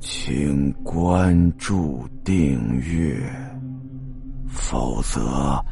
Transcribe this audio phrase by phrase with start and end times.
[0.00, 3.20] 请关注订阅，
[4.48, 5.62] 否则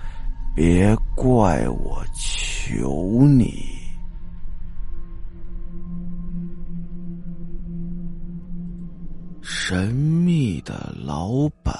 [0.54, 3.54] 别怪我求你。
[9.40, 11.74] 神秘的老板，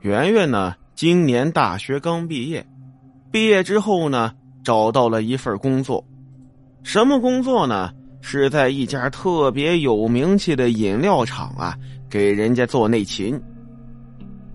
[0.00, 0.74] 圆圆呢？
[0.94, 2.66] 今年大学刚毕业，
[3.30, 4.34] 毕业之后呢，
[4.64, 6.02] 找到了一份工作，
[6.82, 7.92] 什么工作呢？
[8.28, 11.78] 是在一家特别有名气的饮料厂啊，
[12.10, 13.40] 给人家做内勤。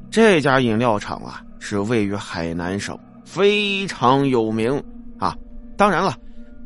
[0.10, 4.78] 这家饮料厂啊，是位于海南省，非常有名
[5.18, 5.34] 啊。
[5.78, 6.14] 当然了，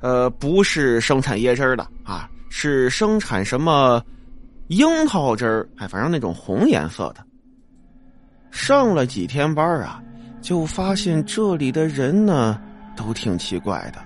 [0.01, 4.03] 呃，不是生产椰汁的啊，是生产什么
[4.69, 7.23] 樱桃汁儿，哎，反正那种红颜色的。
[8.49, 10.01] 上了几天班啊，
[10.41, 12.59] 就发现这里的人呢，
[12.97, 13.99] 都挺奇怪的，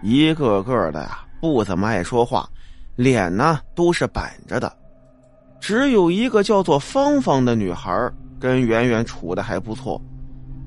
[0.00, 1.26] 一个个的呀。
[1.40, 2.48] 不怎么爱说话，
[2.96, 4.70] 脸呢都是板着的，
[5.58, 10.00] 只有一个叫做芳芳的女孩跟圆圆处的还不错。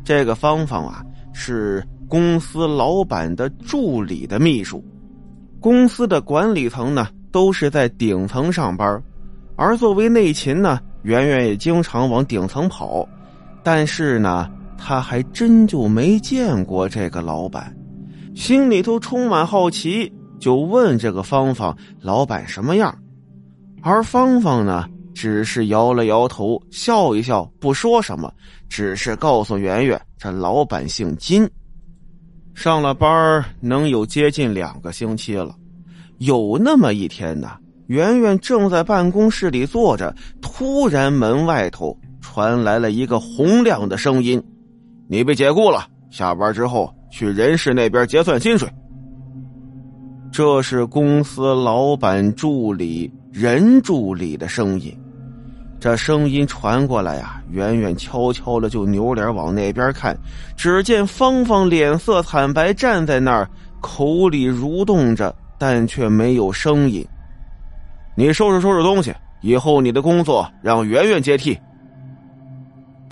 [0.03, 4.83] 这个芳芳啊是公司老板的助理的秘书，
[5.59, 9.02] 公司的管理层呢都是在顶层上班，
[9.55, 13.08] 而作为内勤呢，圆圆也经常往顶层跑，
[13.63, 17.75] 但是呢，他还真就没见过这个老板，
[18.35, 20.11] 心里头充满好奇。
[20.44, 22.94] 就问这个芳芳老板什么样，
[23.81, 28.30] 而芳芳呢，只是摇了摇头，笑一笑，不说什么，
[28.67, 31.49] 只是告诉圆圆，这老板姓金。
[32.53, 35.55] 上了班能有接近两个星期了，
[36.17, 37.52] 有那么一天呢，
[37.88, 44.44] 圆圆正在办公室里坐着，突然门外头传来了一个洪亮的声音
[45.08, 48.69] ：“你被解雇了，下班之后去人事那边结算薪水。”
[50.34, 54.92] 这是公司老板助理任助理的声音，
[55.80, 60.17] 这声音传过来呀，远远悄悄的就扭脸往那边看，
[60.58, 63.48] 只见芳芳脸色惨白，站在那儿，
[63.80, 67.05] 口里蠕动着，但却没有声音。
[68.16, 71.55] 你收拾收拾东西，以后你的工作让圆圆接替。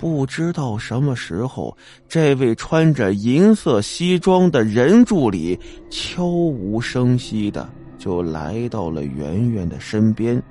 [0.02, 5.56] 不知道什么时候，这位穿着银色西装的任助理
[5.90, 10.42] 悄无声息的就来到了圆圆的身边。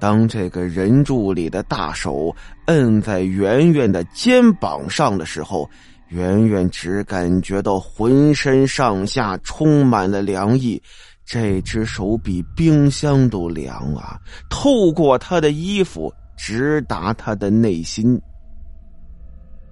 [0.00, 2.34] 当这个任助理的大手
[2.66, 5.70] 摁在圆圆的肩膀上的时候，
[6.08, 10.82] 圆圆只感觉到浑身上下充满了凉意，
[11.24, 14.18] 这只手比冰箱都凉啊！
[14.50, 18.20] 透过他的衣服，直达他的内心。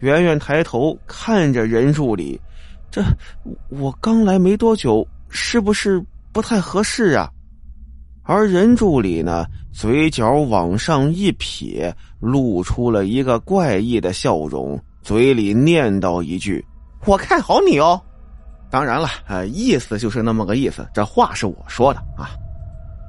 [0.00, 2.41] 圆圆抬头看着任助理，
[2.91, 3.03] 这
[3.69, 7.28] 我刚来没多久，是不是不太合适啊？
[8.22, 16.64] 而任助理呢，嘴角往上一撇，露出了一个怪异的笑容，嘴里念叨一句
[17.06, 18.00] ：“我看好你哦。”
[18.70, 22.31] 当然了，呃，意思就是那么个意思，这话是我说的啊。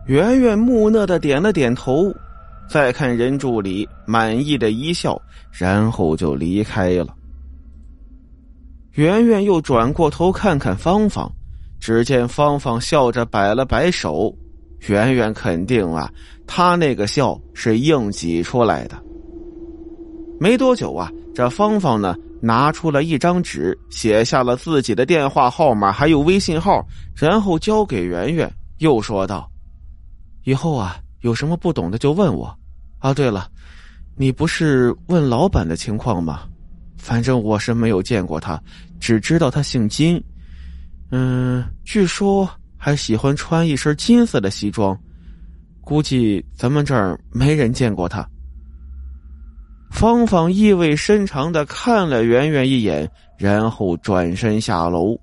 [0.08, 2.12] 圆圆木讷的点了点头。
[2.70, 5.20] 再看任助理满意的一笑，
[5.52, 7.16] 然后就离开了。
[8.94, 11.32] 圆圆又转过头看看芳芳，
[11.80, 14.34] 只见芳芳笑着摆了摆手。
[14.88, 16.10] 圆圆肯定啊，
[16.46, 19.02] 她那个笑是硬挤出来的。
[20.40, 29.50] 没多久啊，这芳芳呢拿出了一张纸，写下了自己的电话号码还有微信号，然后交给圆圆，又说道
[30.46, 32.56] ：“以后啊，有什么不懂的就问我。”
[33.00, 33.50] 啊，对了，
[34.16, 36.42] 你不是问老板的情况吗？
[36.98, 38.62] 反正我是没有见过他，
[39.00, 40.22] 只知道他姓金。
[41.12, 45.00] 嗯，据说还喜欢穿一身金色的西装，
[45.82, 48.28] 估计咱们这儿没人见过他。
[49.92, 55.18] 芳芳意味深长的看了圆圆一眼，然后转身下楼。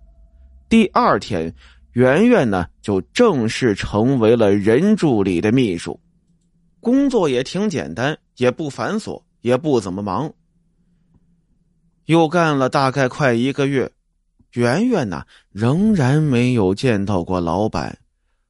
[0.68, 1.54] 第二天，
[1.92, 6.00] 圆圆呢就正式成为了任助理的秘书。
[6.86, 10.32] 工作也挺简单，也不繁琐，也不怎么忙。
[12.04, 13.90] 又干了大概快一个月，
[14.52, 17.98] 圆圆呢仍然没有见到过老板，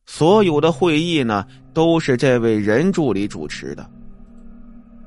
[0.04, 3.90] 所有的会议呢都是这位任助理主持的。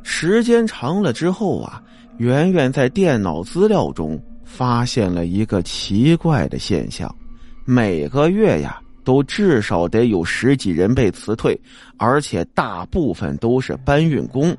[0.02, 1.84] 时间长了之后啊，
[2.18, 7.16] 圆圆在电脑资料中发现了一个奇怪的现象：
[7.64, 8.82] 每个月呀。
[9.10, 11.60] 都至少得有十几人被辞退，
[11.98, 14.56] 而且大部分都是搬运工，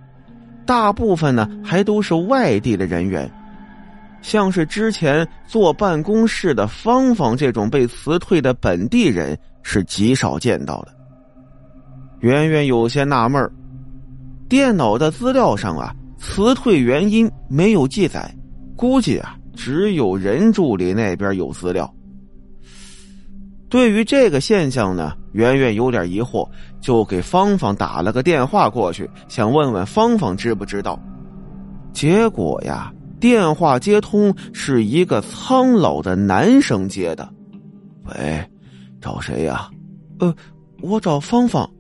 [0.67, 3.31] 大部分呢还都是外地的人员，
[4.23, 10.89] 像是之前坐办公室的芳芳这种被辞退的本地人是极少见到的。
[12.19, 13.49] 圆圆有些纳闷，
[14.49, 18.29] 电脑的资料上啊，辞退原因没有记载，
[18.75, 21.89] 估计啊，只有任助理那边有资料。
[23.71, 26.47] 对于这个现象呢，圆圆有点疑惑，
[26.81, 31.01] 就给芳芳打了个电话过去，想问问芳芳知不知道。
[31.93, 37.33] 结果呀，电话接通是一个苍老的男生接的。
[38.07, 38.45] 喂，
[39.01, 39.71] 找谁呀？
[40.19, 40.35] 呃，
[40.83, 41.71] 我找芳芳。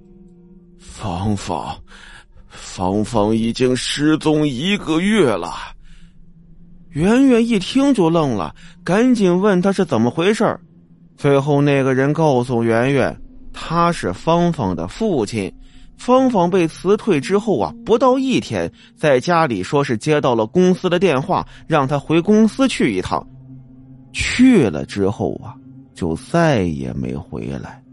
[0.78, 1.76] 芳芳，
[2.46, 5.52] 芳芳已经失踪一个月了。
[6.90, 8.54] 圆圆一听就愣了，
[8.84, 10.60] 赶紧问他是怎么回事儿
[11.20, 13.14] 最后，那个人告诉圆圆，
[13.52, 15.54] 他是芳芳的父亲。
[15.98, 23.22] 芳芳被辞退之后啊，不到一天，在家里说是接到了公司的电话，让他回公司去一趟。
[24.14, 25.54] 去了之后啊，
[25.92, 27.84] 就再也没回来。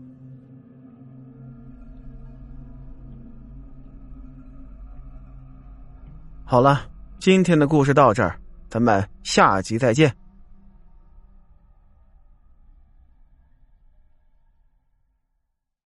[6.45, 6.83] 好了，
[7.19, 8.39] 今天的故事到这儿，
[8.69, 10.09] 咱们下集再见。